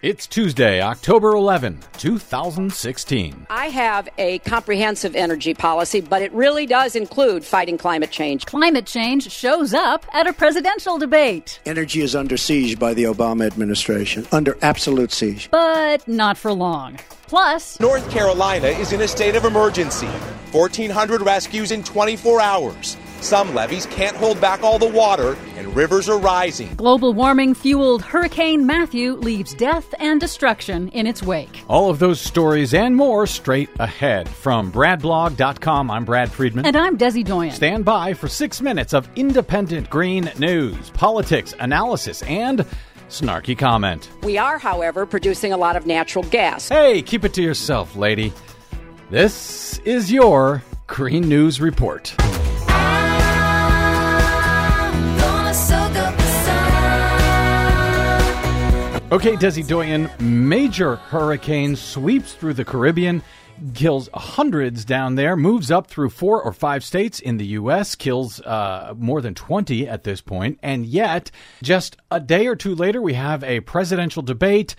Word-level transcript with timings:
It's 0.00 0.28
Tuesday, 0.28 0.80
October 0.80 1.32
11, 1.32 1.80
2016. 1.94 3.48
I 3.50 3.66
have 3.66 4.08
a 4.16 4.38
comprehensive 4.40 5.16
energy 5.16 5.54
policy, 5.54 6.00
but 6.00 6.22
it 6.22 6.30
really 6.32 6.66
does 6.66 6.94
include 6.94 7.44
fighting 7.44 7.78
climate 7.78 8.12
change. 8.12 8.46
Climate 8.46 8.86
change 8.86 9.28
shows 9.28 9.74
up 9.74 10.06
at 10.14 10.28
a 10.28 10.32
presidential 10.32 10.98
debate. 10.98 11.58
Energy 11.66 12.00
is 12.00 12.14
under 12.14 12.36
siege 12.36 12.78
by 12.78 12.94
the 12.94 13.04
Obama 13.04 13.44
administration, 13.44 14.24
under 14.30 14.56
absolute 14.62 15.10
siege. 15.10 15.50
But 15.50 16.06
not 16.06 16.38
for 16.38 16.52
long. 16.52 17.00
Plus, 17.26 17.80
North 17.80 18.08
Carolina 18.08 18.68
is 18.68 18.92
in 18.92 19.00
a 19.00 19.08
state 19.08 19.34
of 19.34 19.44
emergency. 19.44 20.06
1,400 20.52 21.22
rescues 21.22 21.72
in 21.72 21.82
24 21.82 22.40
hours. 22.40 22.96
Some 23.20 23.52
levees 23.52 23.84
can't 23.86 24.16
hold 24.16 24.40
back 24.40 24.62
all 24.62 24.78
the 24.78 24.88
water, 24.88 25.36
and 25.56 25.74
rivers 25.74 26.08
are 26.08 26.18
rising. 26.18 26.74
global 26.76 27.12
warming 27.12 27.52
fueled 27.52 28.00
Hurricane 28.00 28.64
Matthew 28.64 29.14
leaves 29.14 29.54
death 29.54 29.92
and 29.98 30.20
destruction 30.20 30.88
in 30.90 31.06
its 31.06 31.22
wake. 31.22 31.64
All 31.68 31.90
of 31.90 31.98
those 31.98 32.20
stories 32.20 32.74
and 32.74 32.94
more 32.94 33.26
straight 33.26 33.70
ahead. 33.80 34.28
From 34.28 34.70
BradBlog.com, 34.70 35.90
I'm 35.90 36.04
Brad 36.04 36.30
Friedman. 36.30 36.64
And 36.64 36.76
I'm 36.76 36.96
Desi 36.96 37.24
Doyen. 37.24 37.52
Stand 37.52 37.84
by 37.84 38.14
for 38.14 38.28
six 38.28 38.60
minutes 38.60 38.94
of 38.94 39.08
independent 39.16 39.90
green 39.90 40.30
news, 40.38 40.90
politics, 40.90 41.54
analysis, 41.58 42.22
and 42.22 42.64
snarky 43.08 43.58
comment. 43.58 44.08
We 44.22 44.38
are, 44.38 44.58
however, 44.58 45.06
producing 45.06 45.52
a 45.52 45.56
lot 45.56 45.74
of 45.74 45.86
natural 45.86 46.24
gas. 46.24 46.68
Hey, 46.68 47.02
keep 47.02 47.24
it 47.24 47.34
to 47.34 47.42
yourself, 47.42 47.96
lady. 47.96 48.32
This 49.10 49.78
is 49.80 50.12
your 50.12 50.62
Green 50.86 51.28
News 51.28 51.60
Report. 51.60 52.14
Okay, 59.10 59.36
Desi 59.36 59.66
Doyen, 59.66 60.10
major 60.20 60.96
hurricane 60.96 61.76
sweeps 61.76 62.34
through 62.34 62.52
the 62.52 62.64
Caribbean, 62.64 63.22
kills 63.72 64.10
hundreds 64.12 64.84
down 64.84 65.14
there, 65.14 65.34
moves 65.34 65.70
up 65.70 65.86
through 65.86 66.10
four 66.10 66.42
or 66.42 66.52
five 66.52 66.84
states 66.84 67.18
in 67.18 67.38
the 67.38 67.46
U.S., 67.46 67.94
kills 67.94 68.38
uh, 68.42 68.92
more 68.98 69.22
than 69.22 69.34
20 69.34 69.88
at 69.88 70.04
this 70.04 70.20
point, 70.20 70.58
and 70.62 70.84
yet, 70.84 71.30
just 71.62 71.96
a 72.10 72.20
day 72.20 72.46
or 72.48 72.54
two 72.54 72.74
later, 72.74 73.00
we 73.00 73.14
have 73.14 73.42
a 73.44 73.60
presidential 73.60 74.20
debate, 74.20 74.74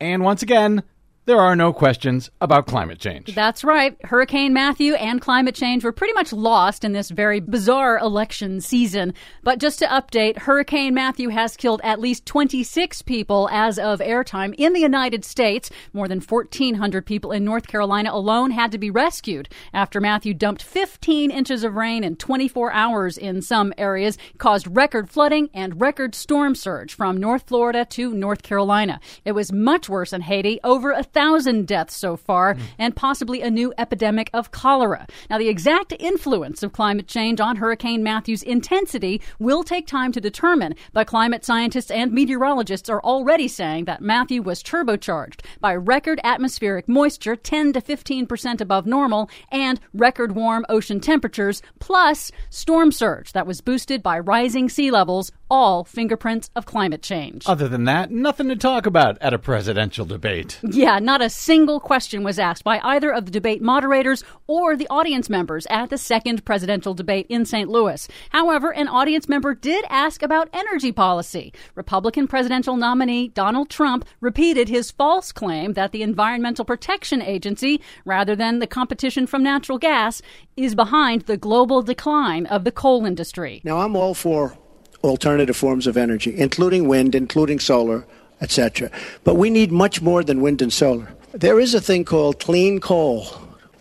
and 0.00 0.24
once 0.24 0.42
again, 0.42 0.82
there 1.26 1.40
are 1.40 1.56
no 1.56 1.72
questions 1.72 2.30
about 2.40 2.66
climate 2.66 3.00
change. 3.00 3.34
That's 3.34 3.64
right. 3.64 3.96
Hurricane 4.04 4.52
Matthew 4.52 4.94
and 4.94 5.20
climate 5.20 5.56
change 5.56 5.82
were 5.82 5.92
pretty 5.92 6.14
much 6.14 6.32
lost 6.32 6.84
in 6.84 6.92
this 6.92 7.10
very 7.10 7.40
bizarre 7.40 7.98
election 7.98 8.60
season. 8.60 9.12
But 9.42 9.58
just 9.58 9.80
to 9.80 9.86
update, 9.86 10.38
Hurricane 10.38 10.94
Matthew 10.94 11.30
has 11.30 11.56
killed 11.56 11.80
at 11.82 11.98
least 11.98 12.26
26 12.26 13.02
people 13.02 13.48
as 13.50 13.76
of 13.76 13.98
airtime 13.98 14.54
in 14.56 14.72
the 14.72 14.80
United 14.80 15.24
States. 15.24 15.68
More 15.92 16.06
than 16.06 16.20
1,400 16.20 17.04
people 17.04 17.32
in 17.32 17.44
North 17.44 17.66
Carolina 17.66 18.10
alone 18.12 18.52
had 18.52 18.70
to 18.70 18.78
be 18.78 18.90
rescued 18.90 19.48
after 19.74 20.00
Matthew 20.00 20.32
dumped 20.32 20.62
15 20.62 21.32
inches 21.32 21.64
of 21.64 21.74
rain 21.74 22.04
in 22.04 22.14
24 22.14 22.72
hours 22.72 23.18
in 23.18 23.42
some 23.42 23.74
areas, 23.76 24.16
caused 24.38 24.76
record 24.76 25.10
flooding 25.10 25.50
and 25.52 25.80
record 25.80 26.14
storm 26.14 26.54
surge 26.54 26.94
from 26.94 27.16
North 27.16 27.48
Florida 27.48 27.84
to 27.84 28.14
North 28.14 28.44
Carolina. 28.44 29.00
It 29.24 29.32
was 29.32 29.50
much 29.50 29.88
worse 29.88 30.12
in 30.12 30.20
Haiti, 30.20 30.60
over 30.62 30.92
a 30.92 31.02
thousand 31.16 31.66
deaths 31.66 31.96
so 31.96 32.14
far, 32.14 32.52
hmm. 32.52 32.62
and 32.78 32.94
possibly 32.94 33.40
a 33.40 33.50
new 33.50 33.72
epidemic 33.78 34.28
of 34.34 34.50
cholera. 34.50 35.06
Now, 35.30 35.38
the 35.38 35.48
exact 35.48 35.94
influence 35.98 36.62
of 36.62 36.74
climate 36.74 37.08
change 37.08 37.40
on 37.40 37.56
Hurricane 37.56 38.02
Matthew's 38.02 38.42
intensity 38.42 39.22
will 39.38 39.64
take 39.64 39.86
time 39.86 40.12
to 40.12 40.20
determine, 40.20 40.74
but 40.92 41.06
climate 41.06 41.42
scientists 41.42 41.90
and 41.90 42.12
meteorologists 42.12 42.90
are 42.90 43.00
already 43.00 43.48
saying 43.48 43.86
that 43.86 44.02
Matthew 44.02 44.42
was 44.42 44.62
turbocharged 44.62 45.40
by 45.58 45.74
record 45.74 46.20
atmospheric 46.22 46.86
moisture, 46.86 47.34
10 47.34 47.72
to 47.72 47.80
15 47.80 48.26
percent 48.26 48.60
above 48.60 48.84
normal, 48.84 49.30
and 49.50 49.80
record 49.94 50.32
warm 50.32 50.66
ocean 50.68 51.00
temperatures, 51.00 51.62
plus 51.78 52.30
storm 52.50 52.92
surge 52.92 53.32
that 53.32 53.46
was 53.46 53.62
boosted 53.62 54.02
by 54.02 54.18
rising 54.18 54.68
sea 54.68 54.90
levels, 54.90 55.32
all 55.50 55.84
fingerprints 55.84 56.50
of 56.56 56.66
climate 56.66 57.02
change. 57.02 57.44
Other 57.46 57.68
than 57.68 57.84
that, 57.84 58.10
nothing 58.10 58.48
to 58.48 58.56
talk 58.56 58.86
about 58.86 59.18
at 59.20 59.34
a 59.34 59.38
presidential 59.38 60.04
debate. 60.04 60.58
Yeah, 60.62 60.98
not 60.98 61.22
a 61.22 61.30
single 61.30 61.80
question 61.80 62.22
was 62.22 62.38
asked 62.38 62.64
by 62.64 62.80
either 62.82 63.12
of 63.12 63.24
the 63.24 63.30
debate 63.30 63.62
moderators 63.62 64.24
or 64.46 64.76
the 64.76 64.88
audience 64.88 65.30
members 65.30 65.66
at 65.70 65.90
the 65.90 65.98
second 65.98 66.44
presidential 66.44 66.94
debate 66.94 67.26
in 67.28 67.44
St. 67.44 67.68
Louis. 67.68 68.08
However, 68.30 68.72
an 68.72 68.88
audience 68.88 69.28
member 69.28 69.54
did 69.54 69.84
ask 69.88 70.22
about 70.22 70.48
energy 70.52 70.92
policy. 70.92 71.52
Republican 71.74 72.26
presidential 72.26 72.76
nominee 72.76 73.28
Donald 73.28 73.70
Trump 73.70 74.04
repeated 74.20 74.68
his 74.68 74.90
false 74.90 75.32
claim 75.32 75.74
that 75.74 75.92
the 75.92 76.02
Environmental 76.02 76.64
Protection 76.64 77.22
Agency, 77.22 77.80
rather 78.04 78.36
than 78.36 78.58
the 78.58 78.66
competition 78.66 79.26
from 79.26 79.42
natural 79.42 79.78
gas, 79.78 80.22
is 80.56 80.74
behind 80.74 81.22
the 81.22 81.36
global 81.36 81.82
decline 81.82 82.46
of 82.46 82.64
the 82.64 82.72
coal 82.72 83.04
industry. 83.04 83.60
Now, 83.64 83.78
I'm 83.80 83.96
all 83.96 84.14
for 84.14 84.56
alternative 85.02 85.56
forms 85.56 85.86
of 85.86 85.96
energy, 85.96 86.36
including 86.36 86.88
wind, 86.88 87.14
including 87.14 87.60
solar, 87.60 88.06
etc. 88.40 88.90
But 89.24 89.36
we 89.36 89.50
need 89.50 89.72
much 89.72 90.02
more 90.02 90.22
than 90.22 90.40
wind 90.40 90.62
and 90.62 90.72
solar. 90.72 91.08
There 91.32 91.60
is 91.60 91.74
a 91.74 91.80
thing 91.80 92.04
called 92.04 92.40
clean 92.40 92.80
coal. 92.80 93.26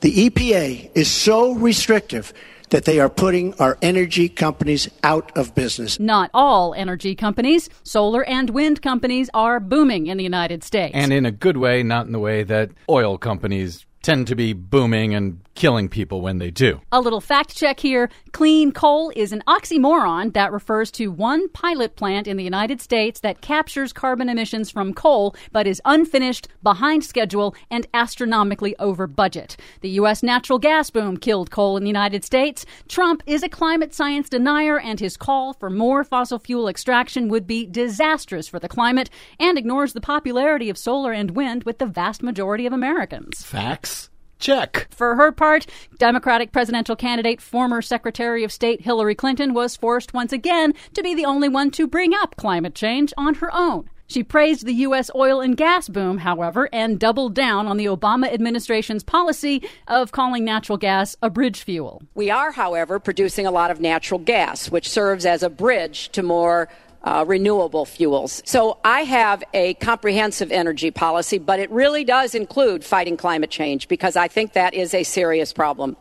The 0.02 0.30
EPA 0.30 0.92
is 0.94 1.10
so 1.10 1.54
restrictive 1.54 2.34
that 2.70 2.86
they 2.86 3.00
are 3.00 3.10
putting 3.10 3.54
our 3.56 3.78
energy 3.82 4.28
companies 4.28 4.90
out 5.04 5.36
of 5.38 5.56
business. 5.56 6.00
Not 6.00 6.30
all 6.34 6.74
energy 6.74 7.16
companies, 7.16 7.70
solar 7.84 8.24
and 8.26 8.50
wind 8.50 8.82
companies 8.82 9.30
are 9.34 9.60
booming 9.60 10.08
in 10.08 10.18
the 10.18 10.24
United 10.24 10.64
States. 10.64 10.94
And 10.96 11.14
in 11.14 11.26
a 11.26 11.32
good 11.32 11.58
way, 11.58 11.84
not 11.84 12.06
in 12.06 12.12
the 12.12 12.20
way 12.20 12.44
that 12.44 12.72
oil 12.90 13.18
companies 13.18 13.86
tend 14.02 14.28
to 14.28 14.36
be 14.36 14.54
booming 14.54 15.16
and 15.16 15.40
killing 15.56 15.90
people 15.90 16.22
when 16.22 16.38
they 16.38 16.52
do. 16.52 16.82
A 16.92 17.02
little 17.02 17.22
fact 17.22 17.56
check 17.56 17.80
here. 17.80 18.10
Clean 18.34 18.72
coal 18.72 19.12
is 19.16 19.32
an 19.32 19.42
oxymoron 19.48 20.34
that 20.34 20.52
refers 20.52 20.92
to 20.92 21.08
one 21.12 21.50
pilot 21.50 21.96
plant 21.96 22.28
in 22.28 22.38
the 22.38 22.44
United 22.44 22.82
States 22.82 23.22
that 23.22 23.42
captures 23.42 23.94
carbon 23.94 24.30
emissions 24.30 24.70
from 24.70 24.94
coal 24.94 25.36
but 25.52 25.66
is 25.66 25.82
unfinished, 25.86 26.48
behind 26.62 27.04
schedule, 27.04 27.56
and 27.72 27.88
astronomically 27.94 28.76
over 28.78 29.08
budget. 29.08 29.56
The 29.82 29.90
U.S. 30.02 30.22
natural 30.22 30.60
gas 30.60 30.90
boom 30.90 31.18
killed 31.18 31.50
coal 31.52 31.78
in 31.78 31.84
the 31.84 31.90
United 31.90 32.26
States. 32.26 32.66
Trump 32.88 33.24
is 33.26 33.42
a 33.42 33.50
climate 33.50 33.94
science 33.94 34.30
denier, 34.30 34.78
and 34.80 35.00
his 35.00 35.18
call 35.18 35.54
for 35.54 35.70
more 35.70 36.04
fossil 36.04 36.40
fuel 36.40 36.68
extraction 36.68 37.30
would 37.30 37.48
be 37.48 37.66
disastrous 37.66 38.48
for 38.48 38.60
the 38.60 38.68
climate 38.68 39.10
and 39.40 39.58
ignores 39.58 39.94
the 39.94 40.02
popularity 40.02 40.70
of 40.70 40.78
solar 40.78 41.14
and 41.14 41.32
wind 41.32 41.64
with 41.64 41.80
the 41.80 41.86
vast 41.86 42.22
majority 42.22 42.66
of 42.66 42.74
Americans. 42.74 43.44
Facts? 43.44 44.10
Check. 44.40 44.88
For 44.90 45.16
her 45.16 45.32
part, 45.32 45.66
Democratic 45.98 46.52
presidential 46.52 46.96
candidate, 46.96 47.42
former 47.42 47.82
Secretary 47.82 48.44
of 48.44 48.52
State 48.52 48.82
Hillary 48.82 49.16
Clinton 49.16 49.54
was 49.54 49.76
forced 49.76 50.14
once 50.14 50.34
again 50.34 50.74
to 50.94 51.02
be 51.02 51.16
the 51.16 51.26
only 51.26 51.50
one 51.50 51.72
to 51.72 51.88
bring 51.88 52.14
up 52.14 52.36
climate 52.36 52.76
change 52.76 53.14
on 53.18 53.36
her 53.36 53.54
own. 53.54 53.90
She 54.08 54.24
praised 54.24 54.66
the 54.66 54.74
U.S. 54.74 55.10
oil 55.16 55.42
and 55.42 55.58
gas 55.58 55.90
boom, 55.90 56.20
however, 56.20 56.70
and 56.72 57.00
doubled 57.00 57.34
down 57.34 57.66
on 57.66 57.78
the 57.78 57.86
Obama 57.86 58.32
administration's 58.32 59.04
policy 59.04 59.68
of 59.88 60.12
calling 60.12 60.46
natural 60.46 60.78
gas 60.78 61.16
a 61.24 61.30
bridge 61.32 61.64
fuel. 61.64 62.04
We 62.14 62.30
are, 62.30 62.52
however, 62.52 63.00
producing 63.00 63.48
a 63.48 63.52
lot 63.52 63.72
of 63.72 63.82
natural 63.82 64.20
gas, 64.20 64.70
which 64.70 64.90
serves 64.90 65.26
as 65.26 65.42
a 65.42 65.50
bridge 65.50 66.10
to 66.10 66.22
more 66.22 66.70
uh, 67.06 67.24
renewable 67.26 67.86
fuels. 67.86 68.42
So 68.46 68.80
I 68.84 69.02
have 69.02 69.44
a 69.54 69.76
comprehensive 69.76 70.52
energy 70.52 70.90
policy, 70.90 71.38
but 71.38 71.60
it 71.60 71.70
really 71.70 72.04
does 72.04 72.34
include 72.34 72.84
fighting 72.84 73.16
climate 73.16 73.52
change 73.52 73.88
because 73.88 74.16
I 74.16 74.28
think 74.28 74.54
that 74.54 74.74
is 74.74 74.94
a 74.94 75.04
serious 75.04 75.54
problem. 75.54 75.96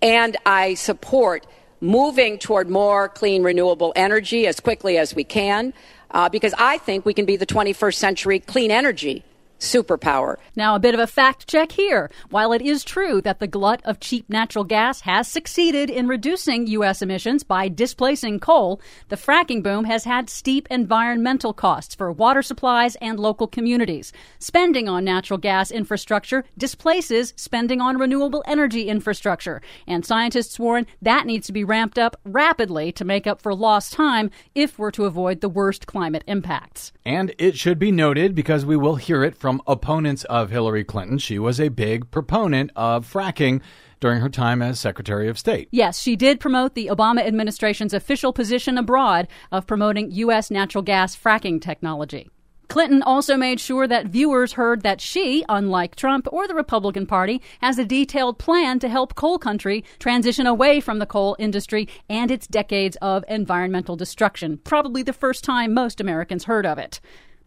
And 0.00 0.36
I 0.46 0.74
support 0.74 1.46
moving 1.82 2.38
toward 2.38 2.70
more 2.70 3.08
clean, 3.08 3.42
renewable 3.42 3.92
energy 3.94 4.46
as 4.46 4.60
quickly 4.60 4.96
as 4.96 5.14
we 5.14 5.24
can 5.24 5.74
uh, 6.10 6.28
because 6.28 6.54
I 6.58 6.78
think 6.78 7.04
we 7.04 7.14
can 7.14 7.26
be 7.26 7.36
the 7.36 7.46
21st 7.46 7.94
century 7.94 8.40
clean 8.40 8.70
energy 8.70 9.24
superpower. 9.60 10.36
Now, 10.56 10.74
a 10.74 10.80
bit 10.80 10.94
of 10.94 11.00
a 11.00 11.06
fact 11.06 11.46
check 11.46 11.72
here. 11.72 12.10
While 12.30 12.52
it 12.52 12.62
is 12.62 12.82
true 12.82 13.20
that 13.22 13.38
the 13.38 13.46
glut 13.46 13.80
of 13.84 14.00
cheap 14.00 14.28
natural 14.28 14.64
gas 14.64 15.02
has 15.02 15.28
succeeded 15.28 15.88
in 15.90 16.08
reducing 16.08 16.66
U.S. 16.66 17.02
emissions 17.02 17.44
by 17.44 17.68
displacing 17.68 18.40
coal, 18.40 18.80
the 19.08 19.16
fracking 19.16 19.62
boom 19.62 19.84
has 19.84 20.04
had 20.04 20.28
steep 20.28 20.66
environmental 20.70 21.52
costs 21.52 21.94
for 21.94 22.10
water 22.10 22.42
supplies 22.42 22.96
and 22.96 23.20
local 23.20 23.46
communities. 23.46 24.12
Spending 24.38 24.88
on 24.88 25.04
natural 25.04 25.38
gas 25.38 25.70
infrastructure 25.70 26.44
displaces 26.56 27.32
spending 27.36 27.80
on 27.80 27.98
renewable 27.98 28.42
energy 28.46 28.88
infrastructure, 28.88 29.60
and 29.86 30.04
scientists 30.04 30.58
warn 30.58 30.86
that 31.02 31.26
needs 31.26 31.46
to 31.46 31.52
be 31.52 31.64
ramped 31.64 31.98
up 31.98 32.18
rapidly 32.24 32.92
to 32.92 33.04
make 33.04 33.26
up 33.26 33.42
for 33.42 33.54
lost 33.54 33.92
time 33.92 34.30
if 34.54 34.78
we're 34.78 34.90
to 34.90 35.04
avoid 35.04 35.40
the 35.40 35.48
worst 35.48 35.86
climate 35.86 36.24
impacts. 36.26 36.92
And 37.04 37.34
it 37.38 37.56
should 37.56 37.78
be 37.78 37.92
noted 37.92 38.34
because 38.34 38.64
we 38.64 38.76
will 38.76 38.96
hear 38.96 39.22
it 39.22 39.36
from 39.36 39.49
opponents 39.66 40.24
of 40.24 40.50
Hillary 40.50 40.84
Clinton. 40.84 41.18
She 41.18 41.38
was 41.38 41.58
a 41.58 41.68
big 41.68 42.10
proponent 42.10 42.70
of 42.76 43.10
fracking 43.10 43.60
during 44.00 44.20
her 44.20 44.28
time 44.28 44.62
as 44.62 44.78
Secretary 44.78 45.28
of 45.28 45.38
State. 45.38 45.68
Yes, 45.70 46.00
she 46.00 46.16
did 46.16 46.40
promote 46.40 46.74
the 46.74 46.86
Obama 46.86 47.26
administration's 47.26 47.94
official 47.94 48.32
position 48.32 48.78
abroad 48.78 49.28
of 49.52 49.66
promoting 49.66 50.10
U.S. 50.12 50.50
natural 50.50 50.82
gas 50.82 51.16
fracking 51.16 51.60
technology. 51.60 52.30
Clinton 52.70 53.02
also 53.02 53.36
made 53.36 53.58
sure 53.58 53.88
that 53.88 54.06
viewers 54.06 54.52
heard 54.52 54.82
that 54.82 55.00
she, 55.00 55.44
unlike 55.48 55.96
Trump 55.96 56.28
or 56.30 56.46
the 56.46 56.54
Republican 56.54 57.04
Party, 57.04 57.42
has 57.60 57.78
a 57.78 57.84
detailed 57.84 58.38
plan 58.38 58.78
to 58.78 58.88
help 58.88 59.16
coal 59.16 59.40
country 59.40 59.84
transition 59.98 60.46
away 60.46 60.78
from 60.78 61.00
the 61.00 61.06
coal 61.06 61.34
industry 61.40 61.88
and 62.08 62.30
its 62.30 62.46
decades 62.46 62.96
of 63.02 63.24
environmental 63.26 63.96
destruction. 63.96 64.56
Probably 64.58 65.02
the 65.02 65.12
first 65.12 65.42
time 65.42 65.74
most 65.74 66.00
Americans 66.00 66.44
heard 66.44 66.64
of 66.64 66.78
it. 66.78 67.00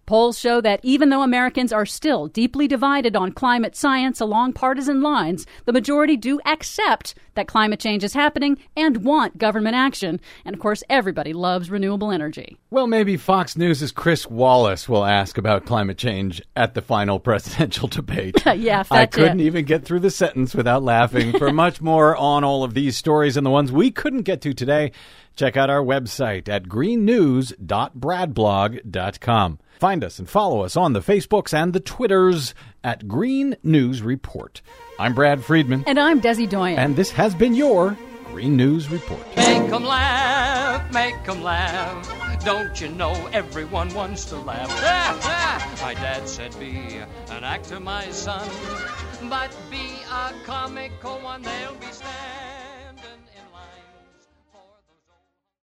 Polls 0.06 0.38
show 0.38 0.60
that 0.62 0.82
even 0.84 1.10
though 1.10 1.22
Americans 1.24 1.72
are 1.72 1.86
still 1.86 2.28
deeply 2.28 2.68
divided 2.68 3.16
on 3.16 3.32
climate 3.32 3.76
science 3.76 4.20
along 4.20 4.54
partisan 4.54 5.02
lines, 5.02 5.46
the 5.66 5.72
majority 5.72 6.18
do 6.18 6.42
accept 6.46 7.16
that 7.36 7.48
climate 7.48 7.80
change 7.80 8.04
is 8.04 8.14
happening 8.14 8.58
and 8.76 9.04
want 9.04 9.38
government 9.38 9.76
action. 9.76 10.20
And 10.46 10.54
of 10.54 10.60
course, 10.60 10.84
everybody 10.90 11.34
loves 11.34 11.72
renewable 11.72 12.12
energy. 12.12 12.58
Well, 12.70 12.88
maybe 12.88 13.18
Fox 13.18 13.56
News' 13.56 13.92
Chris 13.92 14.28
Wallace 14.28 14.88
will 14.90 15.06
ask 15.06 15.38
about 15.38 15.66
climate 15.66 15.98
change 15.98 16.42
at 16.56 16.74
the 16.74 16.82
final 16.82 17.20
presidential 17.34 17.88
debate. 17.88 18.44
yeah, 18.56 18.84
I 18.92 19.06
couldn't 19.06 19.40
it. 19.40 19.46
even 19.46 19.66
get 19.66 19.86
through 19.86 20.02
the 20.02 20.12
sentence 20.12 20.54
without 20.54 20.84
laughing. 20.84 21.38
For 21.38 21.52
much 21.54 21.82
more 21.82 22.16
on 22.16 22.44
all 22.44 22.64
of 22.64 22.74
these 22.74 22.98
stories 22.98 23.38
and 23.38 23.46
the 23.46 23.52
ones 23.52 23.72
we 23.72 23.90
couldn't 23.90 24.24
get 24.24 24.42
to 24.42 24.54
today, 24.54 24.92
check 25.36 25.58
out 25.58 25.70
our 25.70 25.82
website 25.82 26.48
at 26.50 26.64
greennews.bradblog.com. 26.64 29.60
Find 29.80 30.04
us 30.04 30.20
and 30.20 30.30
follow 30.30 30.62
us 30.62 30.78
on 30.78 30.94
the 30.94 31.02
Facebooks 31.02 31.54
and 31.54 31.74
the 31.74 31.80
Twitters 31.80 32.54
at 32.84 33.08
Green 33.08 33.56
News 33.64 34.02
Report. 34.02 34.62
I'm 35.00 35.14
Brad 35.14 35.44
Friedman. 35.44 35.84
And 35.88 36.00
I'm 36.00 36.22
Desi 36.22 36.50
Doyen. 36.50 36.78
And 36.78 36.96
this 36.96 37.12
has 37.12 37.36
been 37.36 37.56
your 37.56 37.98
Green 38.26 38.56
News 38.56 38.90
Report. 38.90 39.22
Make 39.36 39.72
'em 39.72 39.84
laugh, 39.84 40.94
make 40.94 41.16
'em 41.28 41.44
laugh. 41.44 42.44
Don't 42.44 42.80
you 42.82 42.90
know 42.90 43.14
everyone 43.32 43.94
wants 43.94 44.26
to 44.26 44.38
laugh? 44.38 44.68
my 45.82 45.94
dad 45.94 46.28
said, 46.28 46.58
be 46.60 46.98
an 47.30 47.44
actor, 47.44 47.80
my 47.80 48.10
son. 48.12 48.50
But 49.30 49.56
be 49.72 49.90
a 50.12 50.34
comical 50.46 51.20
one, 51.20 51.42
they'll 51.42 51.76
be 51.76 51.86
stand. 51.86 52.43